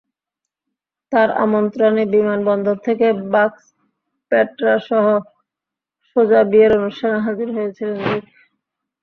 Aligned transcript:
তাঁর 1.11 1.29
আমন্ত্রণে 1.43 2.03
বিমানবন্দর 2.13 2.75
থেকে 2.87 3.07
বাক্সপেটরাসহ 3.33 5.05
সোজা 6.09 6.41
বিয়ের 6.51 6.71
অনুষ্ঠানে 6.79 7.17
হাজির 7.25 7.49
হয়েছিলেন 7.55 7.97
রুথ। 8.03 8.25